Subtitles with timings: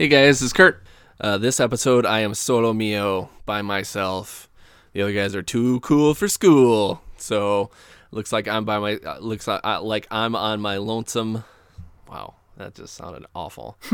[0.00, 0.82] Hey guys, this is Kurt.
[1.20, 4.48] Uh, this episode, I am solo mio by myself.
[4.94, 7.70] The other guys are too cool for school, so
[8.10, 11.44] looks like I'm by my uh, looks like, uh, like I'm on my lonesome.
[12.08, 13.76] Wow, that just sounded awful.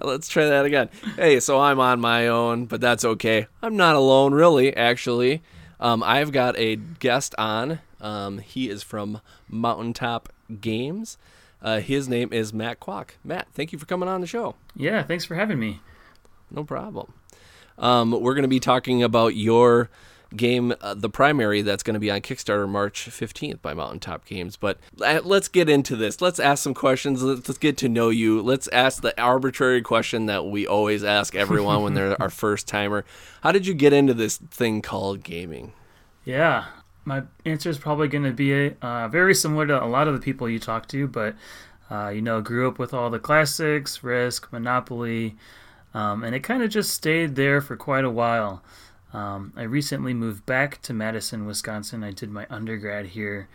[0.00, 0.90] Let's try that again.
[1.16, 3.48] Hey, so I'm on my own, but that's okay.
[3.60, 4.76] I'm not alone, really.
[4.76, 5.42] Actually,
[5.80, 7.80] um, I've got a guest on.
[8.00, 11.18] Um, he is from Mountaintop Games.
[11.60, 13.10] Uh, his name is Matt Kwok.
[13.24, 14.54] Matt, thank you for coming on the show.
[14.76, 15.80] Yeah, thanks for having me.
[16.50, 17.12] No problem.
[17.78, 19.90] Um, we're going to be talking about your
[20.36, 24.56] game, uh, the primary that's going to be on Kickstarter March 15th by Mountaintop Games.
[24.56, 26.20] But uh, let's get into this.
[26.20, 27.22] Let's ask some questions.
[27.22, 28.42] Let's, let's get to know you.
[28.42, 33.04] Let's ask the arbitrary question that we always ask everyone when they're our first timer.
[33.42, 35.72] How did you get into this thing called gaming?
[36.24, 36.66] Yeah,
[37.04, 40.20] my answer is probably going to be uh, very similar to a lot of the
[40.20, 41.34] people you talk to, but
[41.90, 45.36] uh, you know, grew up with all the classics, Risk, Monopoly,
[45.94, 48.62] um, and it kind of just stayed there for quite a while.
[49.14, 52.04] Um, I recently moved back to Madison, Wisconsin.
[52.04, 53.48] I did my undergrad here,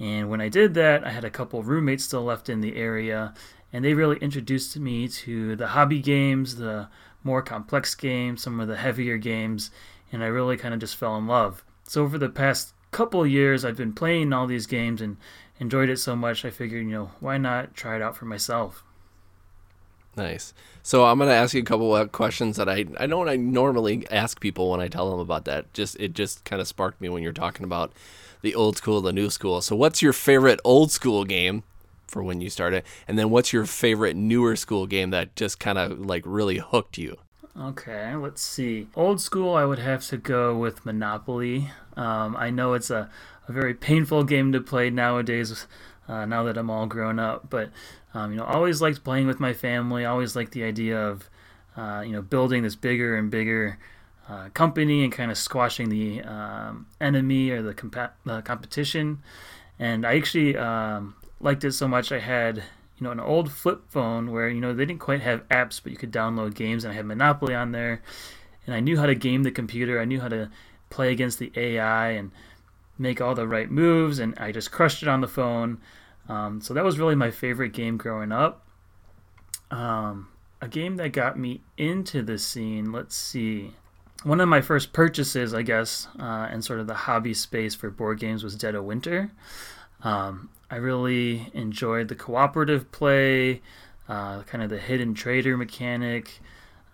[0.00, 3.32] and when I did that, I had a couple roommates still left in the area,
[3.72, 6.88] and they really introduced me to the hobby games, the
[7.22, 9.70] more complex games, some of the heavier games,
[10.10, 11.64] and I really kind of just fell in love.
[11.84, 15.16] So over the past couple years, I've been playing all these games and
[15.58, 16.44] enjoyed it so much.
[16.44, 18.84] I figured, you know, why not try it out for myself?
[20.16, 20.52] Nice.
[20.82, 23.36] So I'm going to ask you a couple of questions that I I don't I
[23.36, 25.72] normally ask people when I tell them about that.
[25.72, 27.92] Just it just kind of sparked me when you're talking about
[28.42, 29.60] the old school, the new school.
[29.60, 31.62] So what's your favorite old school game
[32.08, 32.82] for when you started?
[33.06, 36.98] And then what's your favorite newer school game that just kind of like really hooked
[36.98, 37.16] you?
[37.60, 38.86] Okay, let's see.
[38.94, 41.70] Old school, I would have to go with Monopoly.
[41.96, 43.10] Um, I know it's a,
[43.48, 45.66] a very painful game to play nowadays,
[46.06, 47.50] uh, now that I'm all grown up.
[47.50, 47.70] But
[48.14, 50.04] um, you know, always liked playing with my family.
[50.04, 51.28] Always liked the idea of
[51.76, 53.78] uh, you know building this bigger and bigger
[54.28, 59.20] uh, company and kind of squashing the um, enemy or the compa- uh, competition.
[59.80, 62.62] And I actually um, liked it so much I had
[62.98, 65.92] you know an old flip phone where you know they didn't quite have apps but
[65.92, 68.02] you could download games and I had Monopoly on there
[68.66, 70.50] and I knew how to game the computer I knew how to
[70.90, 72.30] play against the AI and
[72.98, 75.78] make all the right moves and I just crushed it on the phone.
[76.28, 78.66] Um, so that was really my favorite game growing up.
[79.70, 80.28] Um,
[80.60, 83.74] a game that got me into the scene let's see
[84.24, 87.90] one of my first purchases I guess uh, in sort of the hobby space for
[87.90, 89.30] board games was Dead of Winter
[90.02, 93.62] um, I really enjoyed the cooperative play,
[94.08, 96.40] uh, kind of the hidden traitor mechanic,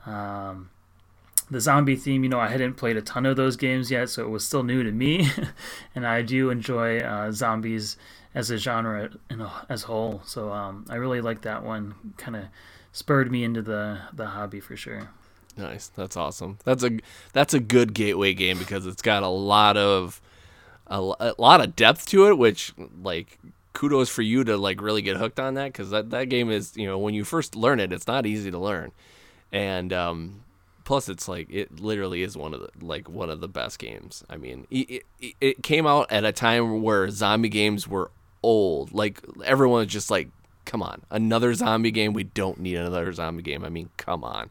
[0.07, 0.71] um,
[1.51, 2.23] the zombie theme.
[2.23, 4.63] You know, I hadn't played a ton of those games yet, so it was still
[4.63, 5.29] new to me,
[5.95, 7.97] and I do enjoy uh, zombies
[8.35, 10.23] as a genre in a, as a whole.
[10.25, 11.95] So um, I really like that one.
[12.17, 12.45] Kind of
[12.93, 15.11] spurred me into the the hobby for sure.
[15.57, 15.89] Nice.
[15.89, 16.59] That's awesome.
[16.65, 16.99] That's a
[17.33, 20.21] that's a good gateway game because it's got a lot of
[20.87, 22.73] a, a lot of depth to it, which
[23.03, 23.39] like
[23.75, 26.77] kudos for you to like really get hooked on that because that, that game is
[26.77, 28.93] you know when you first learn it it's not easy to learn.
[29.53, 30.45] And um
[30.85, 34.25] plus it's like it literally is one of the like one of the best games.
[34.31, 38.11] I mean it, it, it came out at a time where zombie games were
[38.43, 38.93] old.
[38.93, 40.29] Like everyone was just like
[40.65, 42.13] come on another zombie game?
[42.13, 43.65] We don't need another zombie game.
[43.65, 44.51] I mean come on.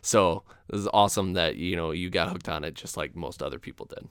[0.00, 3.42] So it was awesome that you know you got hooked on it just like most
[3.42, 4.08] other people did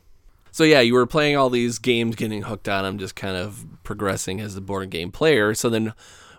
[0.51, 3.65] so yeah, you were playing all these games, getting hooked on them, just kind of
[3.83, 5.53] progressing as a board game player.
[5.53, 5.93] So then,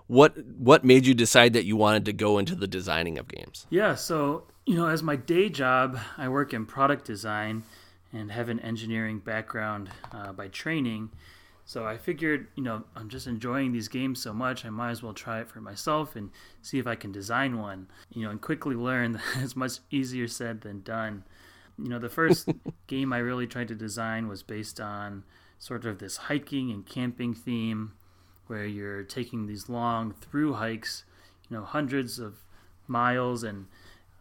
[0.06, 3.66] what what made you decide that you wanted to go into the designing of games?
[3.70, 7.64] Yeah, so you know, as my day job, I work in product design
[8.12, 11.10] and have an engineering background uh, by training.
[11.64, 15.02] So I figured, you know, I'm just enjoying these games so much, I might as
[15.04, 16.30] well try it for myself and
[16.62, 17.86] see if I can design one.
[18.12, 21.24] You know, and quickly learn that it's much easier said than done.
[21.82, 22.48] You know, the first
[22.86, 25.24] game I really tried to design was based on
[25.58, 27.92] sort of this hiking and camping theme
[28.46, 31.04] where you're taking these long through hikes,
[31.48, 32.38] you know, hundreds of
[32.88, 33.66] miles, and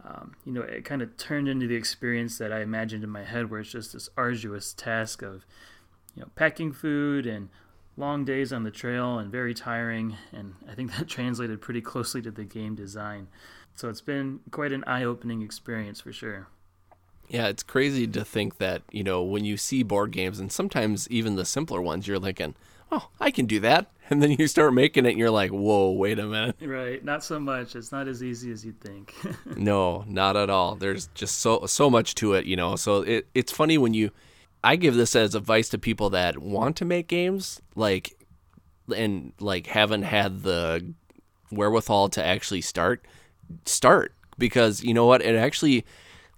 [0.03, 3.23] um, you know, it kind of turned into the experience that I imagined in my
[3.23, 5.45] head, where it's just this arduous task of,
[6.15, 7.49] you know, packing food and
[7.97, 10.15] long days on the trail and very tiring.
[10.31, 13.27] And I think that translated pretty closely to the game design.
[13.75, 16.47] So it's been quite an eye-opening experience for sure.
[17.29, 21.07] Yeah, it's crazy to think that, you know, when you see board games and sometimes
[21.09, 22.55] even the simpler ones, you're thinking,
[22.91, 23.91] oh, I can do that.
[24.11, 26.55] And then you start making it and you're like, whoa, wait a minute.
[26.63, 27.75] Right, not so much.
[27.75, 29.13] It's not as easy as you'd think.
[29.55, 30.73] No, not at all.
[30.73, 32.75] There's just so so much to it, you know.
[32.75, 34.09] So it it's funny when you
[34.63, 38.17] I give this as advice to people that want to make games like
[38.95, 40.91] and like haven't had the
[41.51, 43.05] wherewithal to actually start
[43.65, 45.85] start because you know what it actually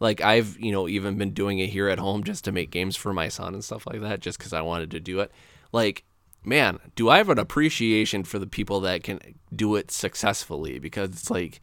[0.01, 2.97] like I've you know even been doing it here at home just to make games
[2.97, 5.31] for my son and stuff like that just cuz I wanted to do it
[5.71, 6.03] like
[6.43, 9.21] man do I have an appreciation for the people that can
[9.55, 11.61] do it successfully because it's like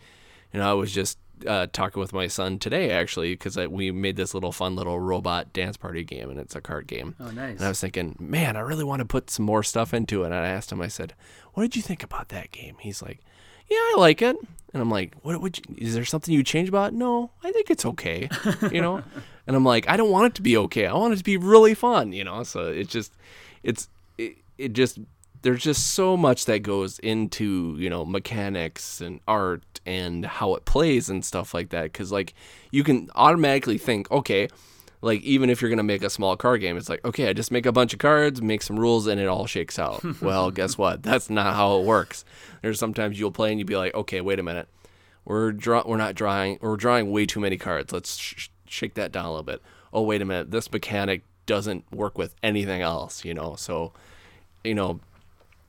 [0.54, 4.16] you know I was just uh, talking with my son today actually because we made
[4.16, 7.58] this little fun little robot dance party game and it's a card game oh, nice.
[7.58, 10.26] and I was thinking, man, I really want to put some more stuff into it.
[10.26, 11.14] And I asked him, I said,
[11.54, 12.76] what did you think about that game?
[12.80, 13.20] He's like,
[13.68, 14.36] yeah, I like it.
[14.72, 16.96] And I'm like, what would you, is there something you change about it?
[16.96, 18.28] No, I think it's okay,
[18.72, 19.02] you know?
[19.46, 20.86] and I'm like, I don't want it to be okay.
[20.86, 22.42] I want it to be really fun, you know?
[22.42, 23.12] So it's just,
[23.62, 23.88] it's,
[24.18, 24.98] it, it just,
[25.40, 30.66] there's just so much that goes into, you know, mechanics and art and how it
[30.66, 31.92] plays and stuff like that.
[31.94, 32.34] Cause like
[32.70, 34.48] you can automatically think, okay,
[35.00, 37.50] like even if you're gonna make a small card game, it's like okay, I just
[37.50, 40.02] make a bunch of cards, make some rules, and it all shakes out.
[40.22, 41.02] well, guess what?
[41.02, 42.24] That's not how it works.
[42.62, 44.68] There's sometimes you'll play and you'll be like, okay, wait a minute,
[45.24, 47.92] we're draw, we're not drawing, we're drawing way too many cards.
[47.92, 49.62] Let's sh- shake that down a little bit.
[49.92, 53.54] Oh, wait a minute, this mechanic doesn't work with anything else, you know.
[53.56, 53.92] So,
[54.64, 55.00] you know,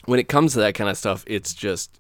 [0.06, 2.00] when it comes to that kind of stuff, it's just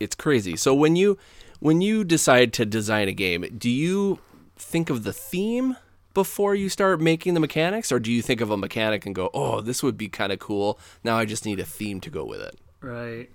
[0.00, 0.56] it's crazy.
[0.56, 1.18] So when you
[1.60, 4.18] when you decide to design a game, do you
[4.56, 5.76] think of the theme
[6.14, 9.30] before you start making the mechanics or do you think of a mechanic and go,
[9.34, 10.78] "Oh, this would be kind of cool.
[11.02, 13.30] Now I just need a theme to go with it." Right.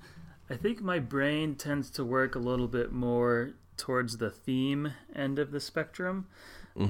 [0.49, 5.37] I think my brain tends to work a little bit more towards the theme end
[5.39, 6.27] of the spectrum.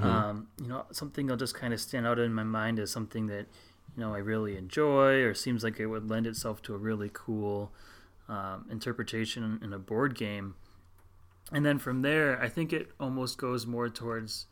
[0.03, 3.27] Um, you know, something that'll just kind of stand out in my mind as something
[3.27, 3.47] that,
[3.95, 7.09] you know, I really enjoy or seems like it would lend itself to a really
[7.11, 7.71] cool
[8.27, 10.55] um, interpretation in a board game.
[11.51, 14.45] And then from there, I think it almost goes more towards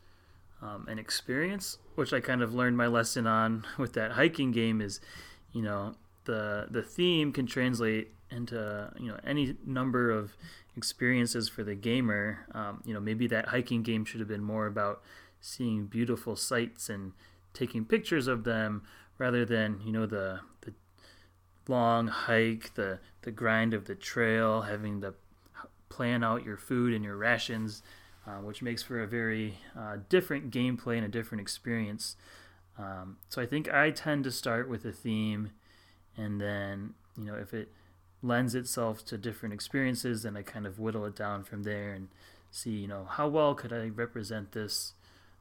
[0.62, 4.80] um, an experience, which I kind of learned my lesson on with that hiking game.
[4.80, 5.00] Is
[5.52, 5.94] you know
[6.24, 10.36] the the theme can translate into you know any number of
[10.76, 12.46] experiences for the gamer.
[12.52, 15.02] Um, you know maybe that hiking game should have been more about
[15.40, 17.12] seeing beautiful sights and
[17.54, 18.82] taking pictures of them
[19.18, 20.72] rather than you know the the
[21.68, 25.14] long hike, the the grind of the trail, having to
[25.88, 27.82] plan out your food and your rations,
[28.28, 32.16] uh, which makes for a very uh, different gameplay and a different experience.
[32.78, 35.50] Um, so I think I tend to start with a theme,
[36.16, 37.72] and then you know if it
[38.22, 42.08] lends itself to different experiences, then I kind of whittle it down from there and
[42.50, 44.92] see you know how well could I represent this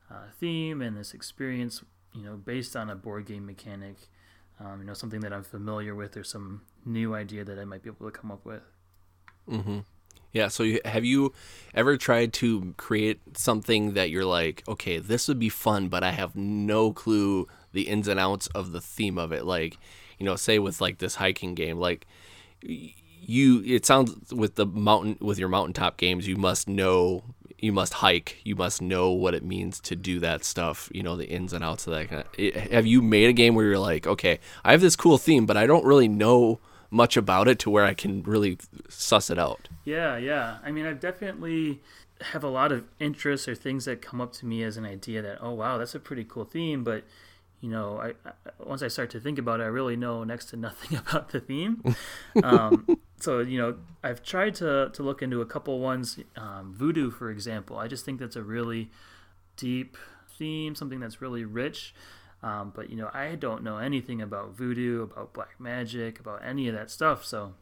[0.09, 3.97] uh, theme and this experience you know based on a board game mechanic.
[4.59, 7.83] Um, you know something that I'm familiar with or some new idea that I might
[7.83, 8.63] be able to come up with.
[9.47, 9.79] Mm-hmm.
[10.33, 10.49] Yeah.
[10.49, 11.33] So you, have you
[11.73, 16.11] ever tried to create something that you're like, okay, this would be fun, but I
[16.11, 19.45] have no clue the ins and outs of the theme of it.
[19.45, 19.77] Like,
[20.17, 22.07] you know, say with like this hiking game, like
[22.61, 27.23] you, it sounds with the mountain with your mountaintop games, you must know,
[27.59, 30.89] you must hike, you must know what it means to do that stuff.
[30.93, 32.09] You know, the ins and outs of that.
[32.09, 35.17] Kind of, have you made a game where you're like, okay, I have this cool
[35.17, 38.57] theme, but I don't really know much about it to where I can really
[38.89, 39.69] suss it out.
[39.83, 40.57] Yeah, yeah.
[40.63, 41.81] I mean, I've definitely
[42.21, 45.21] have a lot of interests or things that come up to me as an idea
[45.21, 47.03] that, oh wow, that's a pretty cool theme, but
[47.61, 50.45] you know, I, I once I start to think about it, I really know next
[50.45, 51.83] to nothing about the theme.
[52.43, 56.19] um, so you know, I've tried to to look into a couple ones.
[56.35, 58.89] Um, voodoo, for example, I just think that's a really
[59.55, 59.97] deep
[60.37, 61.95] theme, something that's really rich.
[62.43, 66.67] Um, but you know, I don't know anything about voodoo, about black magic, about any
[66.67, 67.25] of that stuff.
[67.25, 67.53] So,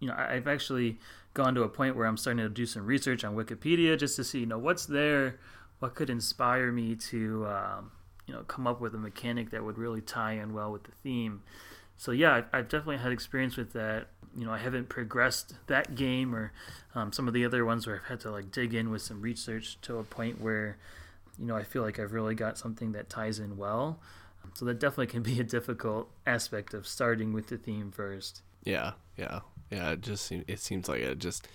[0.00, 0.98] you know, I, I've actually
[1.34, 4.24] gone to a point where I'm starting to do some research on Wikipedia just to
[4.24, 5.38] see, you know, what's there,
[5.78, 7.92] what could inspire me to, um,
[8.26, 10.92] you know, come up with a mechanic that would really tie in well with the
[11.02, 11.42] theme.
[11.96, 14.08] So yeah, I've, I've definitely had experience with that.
[14.36, 16.52] You know, I haven't progressed that game or
[16.94, 19.20] um, some of the other ones where I've had to like dig in with some
[19.20, 20.76] research to a point where,
[21.38, 24.00] you know, I feel like I've really got something that ties in well.
[24.54, 28.42] So that definitely can be a difficult aspect of starting with the theme first.
[28.64, 29.40] Yeah, yeah.
[29.70, 31.48] Yeah, it just seems it seems like it just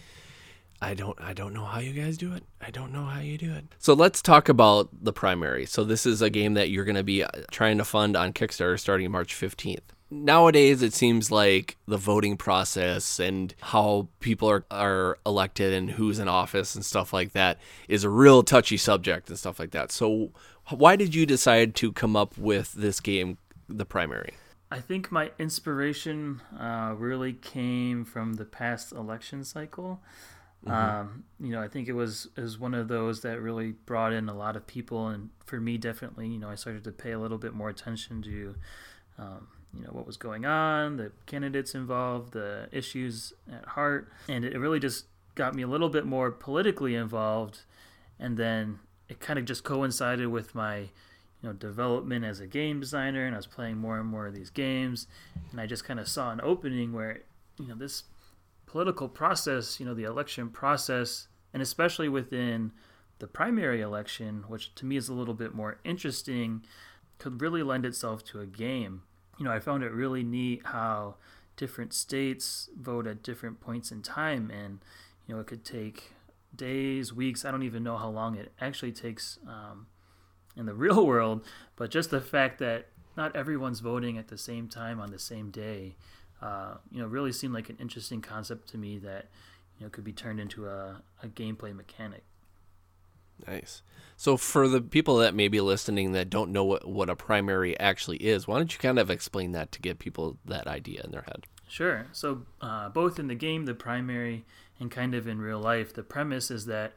[0.81, 2.43] I don't I don't know how you guys do it.
[2.61, 3.65] I don't know how you do it.
[3.77, 5.65] So let's talk about the primary.
[5.65, 8.33] So this is a game that you're going to be uh, trying to fund on
[8.33, 9.79] Kickstarter starting March 15th.
[10.11, 16.17] Nowadays it seems like the voting process and how people are are elected and who's
[16.17, 19.91] in office and stuff like that is a real touchy subject and stuff like that.
[19.91, 20.31] So
[20.71, 24.33] why did you decide to come up with this game the primary?
[24.71, 30.01] I think my inspiration uh, really came from the past election cycle.
[30.67, 34.27] Um, you know, I think it was was one of those that really brought in
[34.27, 37.19] a lot of people, and for me, definitely, you know, I started to pay a
[37.19, 38.55] little bit more attention to,
[39.17, 44.43] um, you know, what was going on, the candidates involved, the issues at heart, and
[44.43, 47.61] it really just got me a little bit more politically involved,
[48.19, 50.89] and then it kind of just coincided with my you
[51.43, 54.49] know development as a game designer and I was playing more and more of these
[54.49, 55.07] games
[55.51, 57.21] and I just kind of saw an opening where
[57.59, 58.03] you know this
[58.65, 62.71] political process you know the election process and especially within
[63.17, 66.63] the primary election which to me is a little bit more interesting
[67.19, 69.03] could really lend itself to a game.
[69.37, 71.15] You know I found it really neat how
[71.55, 74.79] different states vote at different points in time and
[75.27, 76.13] you know it could take
[76.55, 79.87] days weeks I don't even know how long it actually takes um,
[80.55, 82.87] in the real world, but just the fact that
[83.17, 85.95] not everyone's voting at the same time on the same day,
[86.41, 89.27] uh, you know, really seemed like an interesting concept to me that
[89.77, 92.23] you know could be turned into a, a gameplay mechanic.
[93.47, 93.81] Nice.
[94.17, 97.79] So for the people that may be listening that don't know what, what a primary
[97.79, 101.11] actually is, why don't you kind of explain that to get people that idea in
[101.11, 101.45] their head?
[101.67, 102.07] Sure.
[102.11, 104.43] So uh, both in the game, the primary,
[104.79, 106.93] and kind of in real life, the premise is that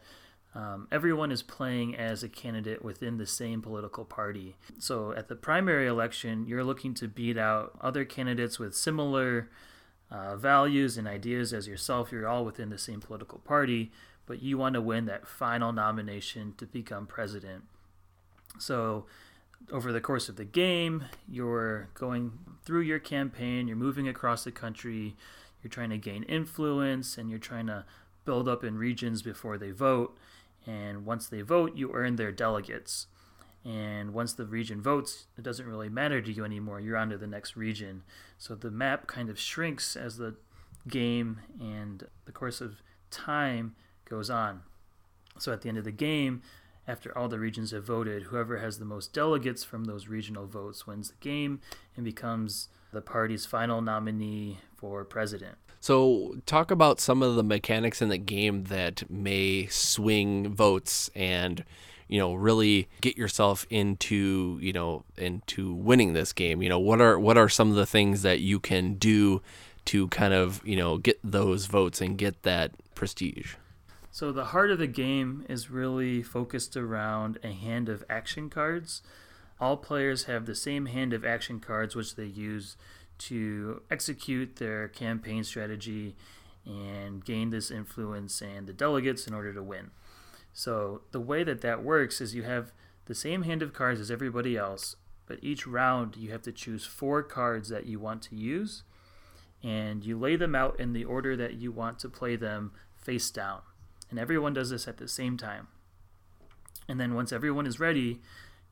[0.54, 4.56] um, everyone is playing as a candidate within the same political party.
[4.78, 9.48] So at the primary election, you're looking to beat out other candidates with similar
[10.10, 12.12] uh, values and ideas as yourself.
[12.12, 13.92] You're all within the same political party,
[14.26, 17.64] but you want to win that final nomination to become president.
[18.58, 19.06] So
[19.70, 22.32] over the course of the game, you're going
[22.64, 25.16] through your campaign, you're moving across the country,
[25.62, 27.84] you're trying to gain influence, and you're trying to
[28.24, 30.16] build up in regions before they vote.
[30.66, 33.06] And once they vote, you earn their delegates.
[33.64, 36.80] And once the region votes, it doesn't really matter to you anymore.
[36.80, 38.02] You're on to the next region.
[38.38, 40.34] So the map kind of shrinks as the
[40.88, 44.62] game and the course of time goes on.
[45.38, 46.42] So at the end of the game,
[46.88, 50.86] after all the regions have voted, whoever has the most delegates from those regional votes
[50.86, 51.60] wins the game
[51.96, 55.56] and becomes the party's final nominee for president.
[55.80, 61.64] So, talk about some of the mechanics in the game that may swing votes and
[62.08, 66.62] you know really get yourself into you know into winning this game.
[66.62, 69.42] You know what are what are some of the things that you can do
[69.86, 73.54] to kind of you know get those votes and get that prestige.
[74.10, 79.02] So the heart of the game is really focused around a hand of action cards.
[79.62, 82.76] All players have the same hand of action cards, which they use
[83.18, 86.16] to execute their campaign strategy
[86.66, 89.92] and gain this influence and the delegates in order to win.
[90.52, 92.72] So the way that that works is you have
[93.04, 96.84] the same hand of cards as everybody else, but each round you have to choose
[96.84, 98.82] four cards that you want to use,
[99.62, 103.30] and you lay them out in the order that you want to play them face
[103.30, 103.60] down.
[104.10, 105.68] And everyone does this at the same time.
[106.88, 108.20] And then once everyone is ready,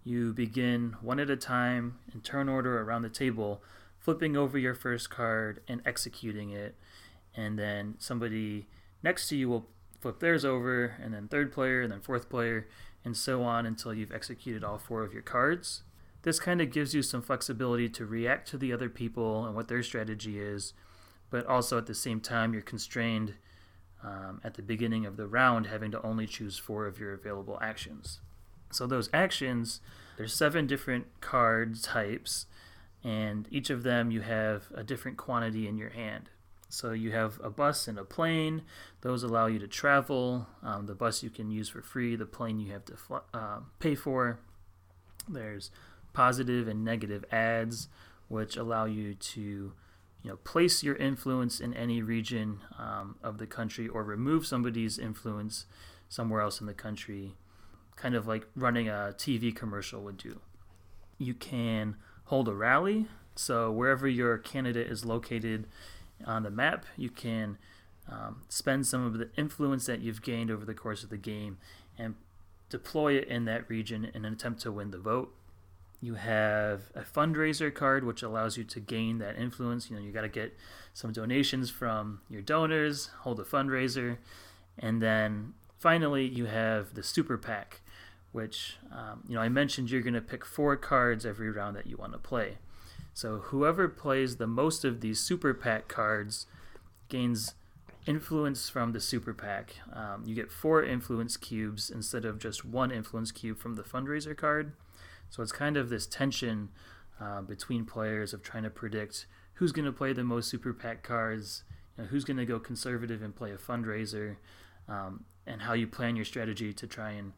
[0.05, 3.63] you begin one at a time in turn order around the table,
[3.99, 6.75] flipping over your first card and executing it.
[7.35, 8.67] And then somebody
[9.03, 9.69] next to you will
[10.01, 12.67] flip theirs over, and then third player, and then fourth player,
[13.05, 15.83] and so on until you've executed all four of your cards.
[16.23, 19.69] This kind of gives you some flexibility to react to the other people and what
[19.69, 20.73] their strategy is,
[21.31, 23.35] but also at the same time, you're constrained
[24.03, 27.59] um, at the beginning of the round having to only choose four of your available
[27.63, 28.21] actions.
[28.71, 29.81] So those actions,
[30.17, 32.47] there's seven different card types,
[33.03, 36.31] and each of them you have a different quantity in your hand.
[36.69, 38.63] So you have a bus and a plane;
[39.01, 40.47] those allow you to travel.
[40.63, 42.15] Um, the bus you can use for free.
[42.15, 44.39] The plane you have to fl- uh, pay for.
[45.29, 45.71] There's
[46.13, 47.89] positive and negative ads,
[48.29, 49.73] which allow you to
[50.23, 54.99] you know place your influence in any region um, of the country or remove somebody's
[54.99, 55.67] influence
[56.09, 57.35] somewhere else in the country
[58.01, 60.41] kind of like running a tv commercial would do.
[61.19, 63.07] You can hold a rally.
[63.35, 65.67] So wherever your candidate is located
[66.27, 67.59] on the map you can
[68.11, 71.59] um, spend some of the influence that you've gained over the course of the game
[71.97, 72.15] and
[72.69, 75.35] deploy it in that region in an attempt to win the vote.
[76.01, 79.91] You have a fundraiser card, which allows you to gain that influence.
[79.91, 80.57] You know, you got to get
[80.95, 84.17] some donations from your donors, hold a fundraiser,
[84.79, 87.83] and then finally you have the super PAC,
[88.33, 91.87] which um, you know I mentioned you're going to pick four cards every round that
[91.87, 92.59] you want to play.
[93.13, 96.47] So whoever plays the most of these super PAC cards
[97.09, 97.55] gains
[98.07, 99.75] influence from the super PAC.
[99.93, 104.37] Um, you get four influence cubes instead of just one influence cube from the fundraiser
[104.37, 104.73] card.
[105.29, 106.71] So it's kind of this tension
[107.21, 111.03] uh, between players of trying to predict who's going to play the most super PAC
[111.03, 111.65] cards,
[111.97, 114.37] you know, who's going to go conservative and play a fundraiser,
[114.89, 117.33] um, and how you plan your strategy to try and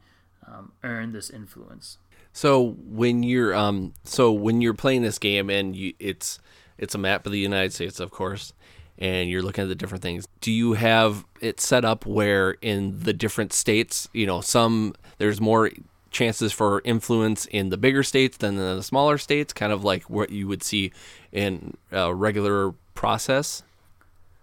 [0.47, 1.99] um, earn this influence.
[2.33, 6.39] So when you're um so when you're playing this game and you it's
[6.79, 8.53] it's a map of the United States, of course,
[8.99, 10.27] and you're looking at the different things.
[10.41, 15.41] Do you have it set up where in the different states, you know, some there's
[15.41, 15.71] more
[16.11, 20.09] chances for influence in the bigger states than in the smaller states, kind of like
[20.09, 20.93] what you would see
[21.33, 23.63] in a regular process?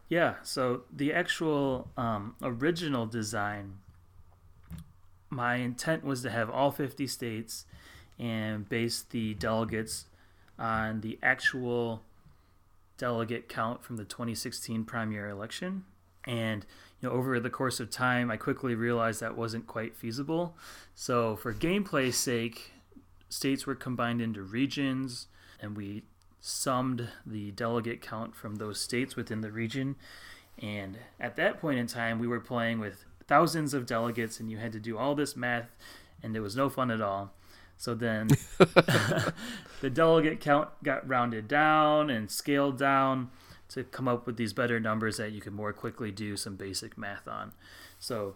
[0.09, 3.75] Yeah, so the actual um, original design,
[5.29, 7.65] my intent was to have all 50 states
[8.17, 10.05] and base the delegates
[10.57, 12.03] on the actual
[12.98, 15.86] delegate count from the 2016 primary election.
[16.25, 16.65] And
[17.01, 20.55] you know, over the course of time, I quickly realized that wasn't quite feasible.
[20.93, 22.74] So, for gameplay's sake,
[23.29, 25.27] states were combined into regions,
[25.62, 26.03] and we
[26.41, 29.95] summed the delegate count from those states within the region.
[30.62, 34.57] And at that point in time, we were playing with thousands of delegates, and you
[34.57, 35.69] had to do all this math,
[36.21, 37.31] and it was no fun at all.
[37.77, 43.29] So then the delegate count got rounded down and scaled down
[43.69, 46.98] to come up with these better numbers that you can more quickly do some basic
[46.98, 47.53] math on.
[48.00, 48.36] So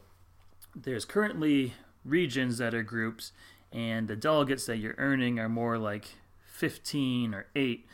[0.76, 1.74] there's currently
[2.06, 3.32] regions that are groups,
[3.72, 7.88] and the delegates that you're earning are more like 15 or 8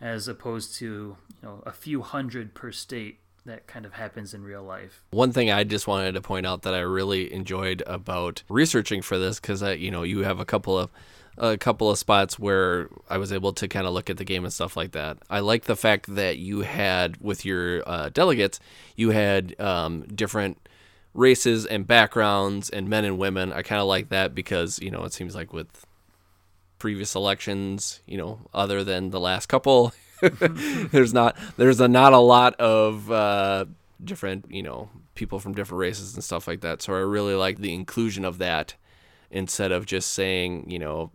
[0.00, 4.42] as opposed to you know a few hundred per state that kind of happens in
[4.42, 5.02] real life.
[5.10, 9.18] One thing I just wanted to point out that I really enjoyed about researching for
[9.18, 10.90] this because you know, you have a couple of
[11.38, 14.44] a couple of spots where I was able to kind of look at the game
[14.44, 15.18] and stuff like that.
[15.28, 18.58] I like the fact that you had with your uh, delegates,
[18.94, 20.66] you had um, different
[21.12, 23.52] races and backgrounds and men and women.
[23.52, 25.84] I kind of like that because you know it seems like with
[26.78, 29.92] previous elections, you know, other than the last couple,
[30.90, 33.66] there's not there's a not a lot of uh,
[34.02, 36.82] different you know people from different races and stuff like that.
[36.82, 38.74] So I really like the inclusion of that
[39.30, 41.10] instead of just saying you know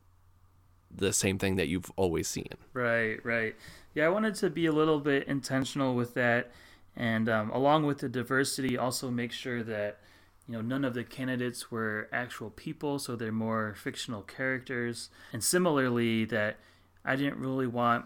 [0.94, 2.50] the same thing that you've always seen.
[2.74, 3.56] Right, right.
[3.94, 6.52] Yeah, I wanted to be a little bit intentional with that,
[6.96, 10.00] and um, along with the diversity, also make sure that
[10.48, 15.10] you know none of the candidates were actual people, so they're more fictional characters.
[15.34, 16.58] And similarly, that
[17.04, 18.06] I didn't really want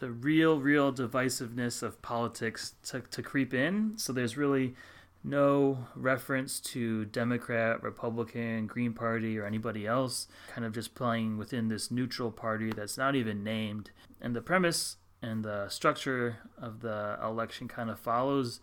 [0.00, 3.92] the real, real divisiveness of politics to, to creep in.
[3.98, 4.74] So there's really
[5.22, 11.68] no reference to Democrat, Republican, Green Party, or anybody else, kind of just playing within
[11.68, 13.90] this neutral party that's not even named.
[14.22, 18.60] And the premise and the structure of the election kind of follows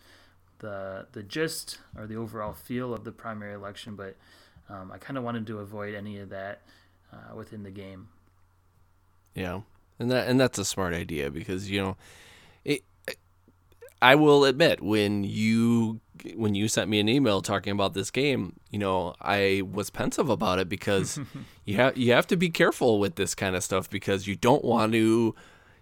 [0.60, 4.16] the the gist or the overall feel of the primary election, but
[4.70, 6.64] um, I kind of wanted to avoid any of that
[7.14, 8.08] uh, within the game.
[9.36, 9.62] Yeah,
[10.00, 11.98] and that and that's a smart idea because you know,
[12.64, 12.84] it.
[14.00, 16.02] I will admit when you
[16.36, 20.30] when you sent me an email talking about this game, you know, I was pensive
[20.30, 21.20] about it because
[21.66, 24.64] you have you have to be careful with this kind of stuff because you don't
[24.64, 25.36] want to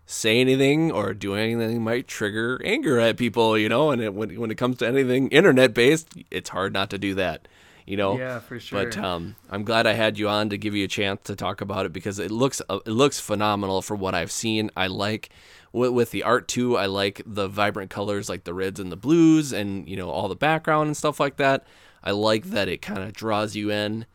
[0.05, 4.13] say anything or do anything that might trigger anger at people, you know, and it,
[4.13, 7.47] when when it comes to anything internet based, it's hard not to do that.
[7.85, 8.85] You know, Yeah, for sure.
[8.85, 11.61] but um, I'm glad I had you on to give you a chance to talk
[11.61, 14.71] about it because it looks uh, it looks phenomenal for what I've seen.
[14.75, 15.29] I like
[15.71, 16.77] with, with the art too.
[16.77, 20.27] I like the vibrant colors, like the reds and the blues, and you know all
[20.27, 21.65] the background and stuff like that.
[22.03, 24.05] I like that it kind of draws you in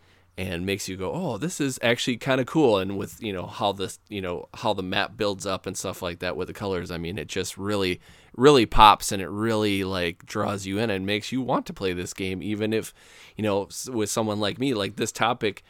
[0.40, 2.78] and makes you go, oh, this is actually kind of cool.
[2.78, 6.00] And with you know how this you know how the map builds up and stuff
[6.00, 8.00] like that with the colors, I mean, it just really
[8.34, 11.92] really pops and it really like draws you in and makes you want to play
[11.92, 12.94] this game, even if
[13.36, 15.62] you know with someone like me, like this topic.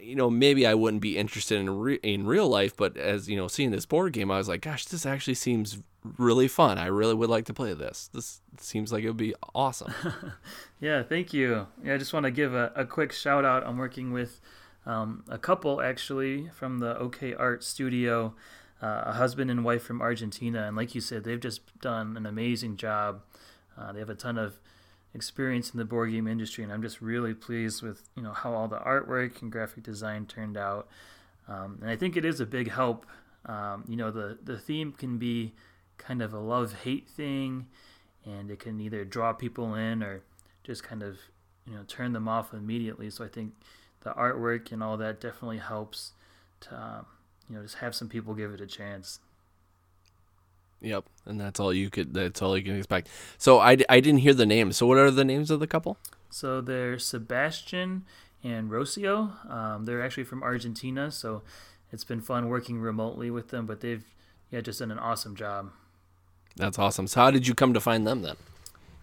[0.00, 3.36] You know, maybe I wouldn't be interested in re- in real life, but as you
[3.36, 5.78] know, seeing this board game, I was like, "Gosh, this actually seems
[6.18, 6.78] really fun.
[6.78, 8.08] I really would like to play this.
[8.12, 9.92] This seems like it would be awesome."
[10.80, 11.68] Yeah, thank you.
[11.84, 13.64] Yeah, I just want to give a, a quick shout out.
[13.64, 14.40] I'm working with
[14.84, 18.34] um, a couple actually from the OK Art Studio,
[18.82, 22.26] uh, a husband and wife from Argentina, and like you said, they've just done an
[22.26, 23.22] amazing job.
[23.78, 24.58] Uh, they have a ton of
[25.14, 28.54] experience in the board game industry, and I'm just really pleased with you know how
[28.54, 30.88] all the artwork and graphic design turned out.
[31.48, 33.06] Um, and I think it is a big help.
[33.46, 35.54] Um, you know, the, the theme can be
[35.98, 37.66] kind of a love hate thing,
[38.24, 40.22] and it can either draw people in or
[40.64, 41.18] just kind of,
[41.66, 43.10] you know, turn them off immediately.
[43.10, 43.54] So I think
[44.02, 46.12] the artwork and all that definitely helps
[46.60, 47.06] to, um,
[47.48, 49.18] you know, just have some people give it a chance.
[50.82, 52.12] Yep, and that's all you could.
[52.12, 53.08] That's all you can expect.
[53.38, 54.76] So I, I didn't hear the names.
[54.76, 55.96] So what are the names of the couple?
[56.28, 58.04] So they're Sebastian
[58.42, 59.48] and Rocio.
[59.50, 61.42] Um, they're actually from Argentina, so
[61.92, 63.64] it's been fun working remotely with them.
[63.64, 64.04] But they've
[64.50, 65.70] yeah just done an awesome job.
[66.56, 67.06] That's awesome.
[67.06, 68.36] So how did you come to find them then?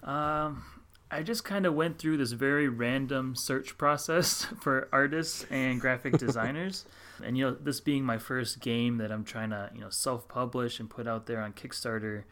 [0.04, 0.64] Um,
[1.12, 6.18] I just kind of went through this very random search process for artists and graphic
[6.18, 6.86] designers.
[7.24, 10.80] And you know, this being my first game that I'm trying to you know self-publish
[10.80, 12.24] and put out there on Kickstarter,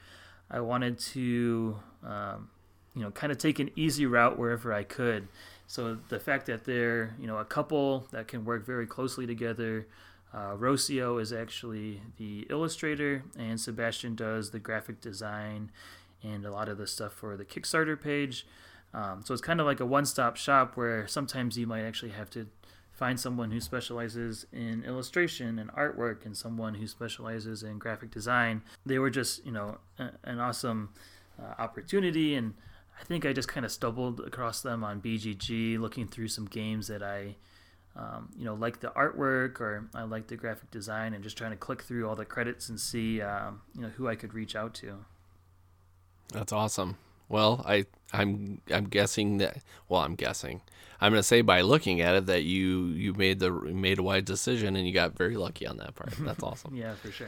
[0.50, 2.50] I wanted to um,
[2.96, 5.28] you know kind of take an easy route wherever I could.
[5.66, 9.88] So the fact that they're you know a couple that can work very closely together.
[10.34, 15.72] Uh, Rocio is actually the illustrator, and Sebastian does the graphic design
[16.24, 18.46] and a lot of the stuff for the Kickstarter page.
[18.94, 22.30] Um, so it's kind of like a one-stop shop where sometimes you might actually have
[22.32, 22.48] to
[22.92, 28.64] find someone who specializes in illustration and artwork and someone who specializes in graphic design.
[28.86, 30.90] They were just, you know, a, an awesome
[31.40, 32.56] uh, opportunity and
[33.00, 36.88] I think I just kind of stumbled across them on BGG looking through some games
[36.88, 37.36] that I
[37.96, 41.52] um, you know, like the artwork or I like the graphic design and just trying
[41.52, 44.56] to click through all the credits and see, um, you know, who I could reach
[44.56, 45.04] out to.
[46.32, 46.98] That's awesome.
[47.30, 49.62] Well, I I'm I'm guessing that.
[49.90, 50.62] Well, I'm guessing.
[51.00, 54.24] I'm gonna say by looking at it that you you made the made a wise
[54.24, 56.12] decision and you got very lucky on that part.
[56.20, 56.76] That's awesome.
[56.76, 57.28] Yeah, for sure.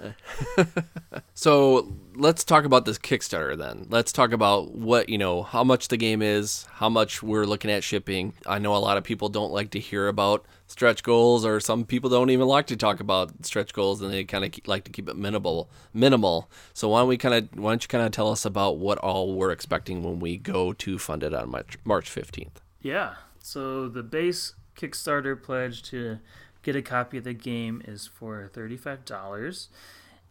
[1.40, 3.86] So let's talk about this Kickstarter then.
[3.88, 7.70] Let's talk about what, you know, how much the game is, how much we're looking
[7.70, 8.34] at shipping.
[8.44, 11.86] I know a lot of people don't like to hear about stretch goals, or some
[11.86, 14.90] people don't even like to talk about stretch goals and they kind of like to
[14.90, 15.70] keep it minimal.
[15.94, 16.50] Minimal.
[16.74, 18.98] So why don't we kind of, why don't you kind of tell us about what
[18.98, 22.60] all we're expecting when we go to fund it on March, March 15th?
[22.82, 23.14] Yeah.
[23.38, 26.18] So the base Kickstarter pledge to
[26.62, 29.68] get a copy of the game is for $35.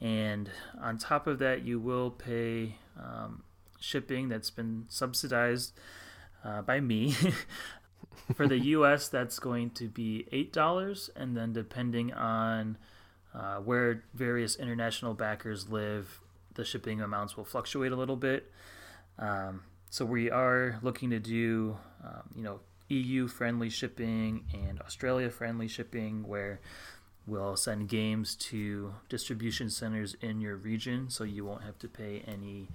[0.02, 0.50] And
[0.82, 3.44] on top of that, you will pay um,
[3.80, 5.74] shipping that's been subsidized
[6.44, 7.16] uh, by me.
[8.36, 11.10] For the US, that's going to be $8.
[11.16, 12.78] And then, depending on
[13.34, 16.20] uh, where various international backers live,
[16.54, 18.52] the shipping amounts will fluctuate a little bit.
[19.18, 22.60] Um, so, we are looking to do, um, you know,
[22.90, 26.60] EU friendly shipping and Australia friendly shipping where
[27.28, 32.24] we'll send games to distribution centers in your region so you won't have to pay
[32.28, 32.68] any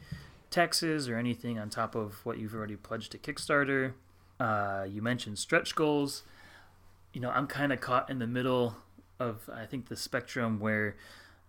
[0.51, 3.93] taxes or anything on top of what you've already pledged to Kickstarter.
[4.39, 6.23] Uh, you mentioned stretch goals.
[7.13, 8.77] You know, I'm kind of caught in the middle
[9.19, 10.97] of, I think, the spectrum where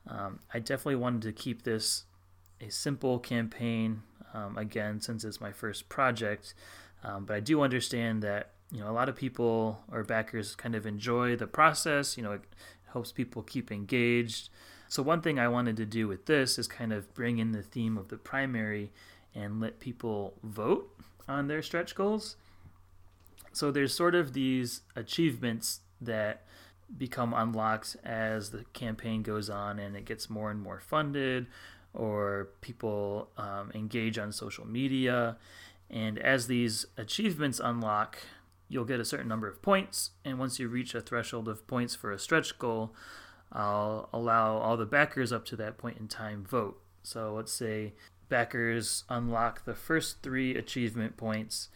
[0.08, 2.06] um, I definitely wanted to keep this
[2.62, 4.02] a simple campaign,
[4.34, 6.54] um, again, since it's my first project.
[7.04, 10.76] Um, but I do understand that you know a lot of people or backers kind
[10.76, 12.18] of enjoy the process.
[12.18, 12.42] You know, it
[12.92, 14.50] helps people keep engaged.
[14.90, 17.64] So one thing I wanted to do with this is kind of bring in the
[17.64, 18.92] theme of the primary
[19.34, 20.90] and let people vote
[21.26, 22.36] on their stretch goals.
[23.54, 26.44] So there's sort of these achievements that
[26.98, 31.48] become unlocked as the campaign goes on and it gets more and more funded
[31.94, 35.38] or people um, engage on social media
[35.90, 38.18] and as these achievements unlock,
[38.68, 40.12] you'll get a certain number of points.
[40.24, 42.94] And once you reach a threshold of points for a stretch goal,
[43.52, 46.82] I'll allow all the backers up to that point in time vote.
[47.04, 47.94] So let's say
[48.30, 51.70] backers unlock the first three achievement points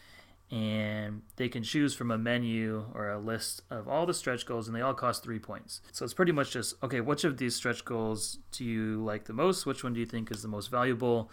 [0.51, 4.67] and they can choose from a menu or a list of all the stretch goals
[4.67, 7.55] and they all cost three points so it's pretty much just okay which of these
[7.55, 10.71] stretch goals do you like the most which one do you think is the most
[10.71, 11.29] valuable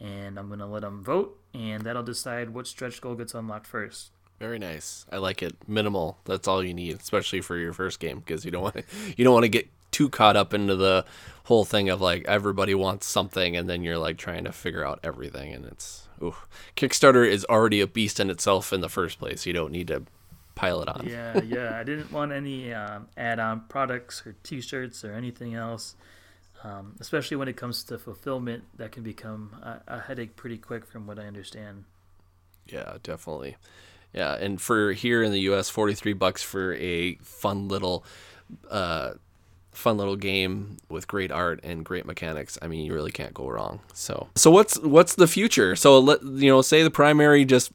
[0.00, 3.66] and i'm going to let them vote and that'll decide what stretch goal gets unlocked
[3.66, 4.12] first
[4.44, 5.06] Very nice.
[5.10, 5.56] I like it.
[5.66, 6.18] Minimal.
[6.26, 8.84] That's all you need, especially for your first game, because you don't want to
[9.16, 11.04] you don't want to get too caught up into the
[11.44, 15.00] whole thing of like everybody wants something, and then you're like trying to figure out
[15.02, 16.36] everything, and it's ooh.
[16.76, 19.46] Kickstarter is already a beast in itself in the first place.
[19.46, 20.04] You don't need to
[20.54, 21.04] pile it on.
[21.08, 25.96] yeah yeah i didn't want any um, add-on products or t-shirts or anything else
[26.62, 30.86] um, especially when it comes to fulfillment that can become a, a headache pretty quick
[30.86, 31.84] from what i understand
[32.66, 33.56] Yeah, definitely.
[34.14, 38.04] Yeah, and for here in the U.S., forty-three bucks for a fun little,
[38.70, 39.14] uh,
[39.72, 42.56] fun little game with great art and great mechanics.
[42.62, 43.80] I mean, you really can't go wrong.
[43.92, 45.74] So, so what's what's the future?
[45.74, 47.72] So let you know, say the primary just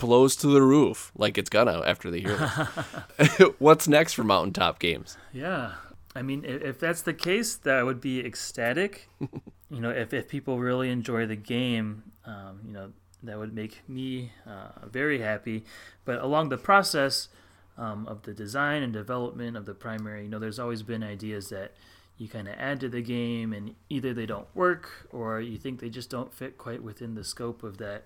[0.00, 2.36] blows to the roof like it's gonna after the year.
[3.58, 5.16] What's next for Mountaintop Games?
[5.32, 5.72] Yeah.
[6.16, 9.08] I mean, if, if that's the case, that would be ecstatic.
[9.20, 13.82] you know, if, if people really enjoy the game, um, you know, that would make
[13.88, 15.64] me uh, very happy.
[16.04, 17.28] But along the process
[17.76, 21.48] um, of the design and development of the primary, you know, there's always been ideas
[21.50, 21.72] that
[22.18, 25.80] you kind of add to the game, and either they don't work or you think
[25.80, 28.04] they just don't fit quite within the scope of that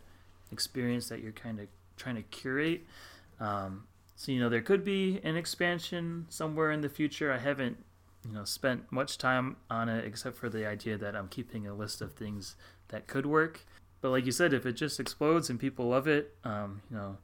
[0.52, 2.86] experience that you're kind of trying to curate.
[3.40, 3.84] Um,
[4.16, 7.32] so you know there could be an expansion somewhere in the future.
[7.32, 7.76] I haven't
[8.26, 11.74] you know spent much time on it except for the idea that I'm keeping a
[11.74, 12.54] list of things
[12.88, 13.66] that could work.
[14.04, 17.16] But like you said, if it just explodes and people love it, um, you know,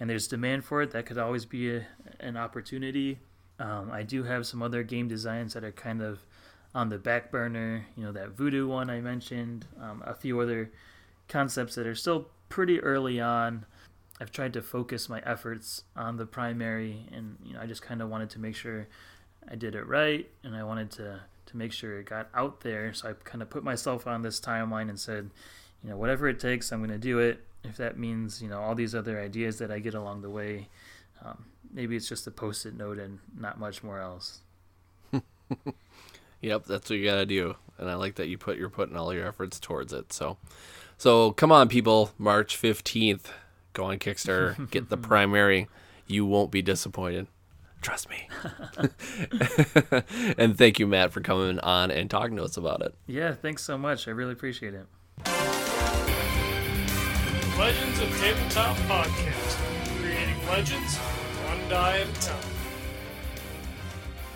[0.00, 1.86] and there's demand for it, that could always be a,
[2.18, 3.18] an opportunity.
[3.58, 6.20] Um, I do have some other game designs that are kind of
[6.74, 7.84] on the back burner.
[7.94, 10.70] You know that voodoo one I mentioned, um, a few other
[11.28, 13.66] concepts that are still pretty early on.
[14.18, 18.00] I've tried to focus my efforts on the primary, and you know, I just kind
[18.00, 18.88] of wanted to make sure
[19.46, 22.94] I did it right, and I wanted to to make sure it got out there.
[22.94, 25.28] So I kind of put myself on this timeline and said,
[25.84, 27.44] you know, whatever it takes, I'm going to do it.
[27.62, 30.68] If that means you know all these other ideas that I get along the way,
[31.24, 34.40] um, maybe it's just a post-it note and not much more else.
[36.44, 39.14] Yep, that's what you gotta do, and I like that you put you're putting all
[39.14, 40.12] your efforts towards it.
[40.12, 40.36] So,
[40.98, 42.10] so come on, people!
[42.18, 43.32] March fifteenth,
[43.72, 45.68] go on Kickstarter, get the primary.
[46.06, 47.28] You won't be disappointed.
[47.80, 48.28] Trust me.
[50.36, 52.94] and thank you, Matt, for coming on and talking to us about it.
[53.06, 54.06] Yeah, thanks so much.
[54.06, 54.86] I really appreciate it.
[57.58, 60.00] Legends of Tabletop Podcast.
[60.00, 62.53] Creating legends one die at a time.